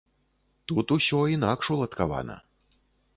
[0.71, 2.39] Тут усё інакш уладкавана.